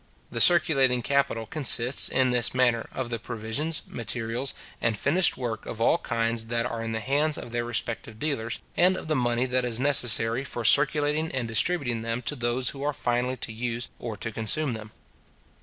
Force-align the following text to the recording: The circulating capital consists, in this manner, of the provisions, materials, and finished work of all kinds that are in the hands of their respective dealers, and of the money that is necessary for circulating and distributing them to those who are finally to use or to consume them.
The 0.31 0.41
circulating 0.41 1.03
capital 1.03 1.45
consists, 1.45 2.09
in 2.09 2.31
this 2.31 2.55
manner, 2.55 2.87
of 2.91 3.11
the 3.11 3.19
provisions, 3.19 3.83
materials, 3.85 4.55
and 4.81 4.97
finished 4.97 5.37
work 5.37 5.67
of 5.67 5.79
all 5.79 5.99
kinds 5.99 6.45
that 6.45 6.65
are 6.65 6.81
in 6.81 6.91
the 6.91 6.99
hands 6.99 7.37
of 7.37 7.51
their 7.51 7.63
respective 7.65 8.17
dealers, 8.17 8.57
and 8.75 8.97
of 8.97 9.07
the 9.07 9.15
money 9.15 9.45
that 9.45 9.63
is 9.63 9.79
necessary 9.79 10.43
for 10.43 10.65
circulating 10.65 11.29
and 11.31 11.47
distributing 11.47 12.01
them 12.01 12.23
to 12.23 12.35
those 12.35 12.69
who 12.69 12.81
are 12.81 12.93
finally 12.93 13.37
to 13.37 13.53
use 13.53 13.89
or 13.99 14.17
to 14.17 14.31
consume 14.31 14.73
them. 14.73 14.89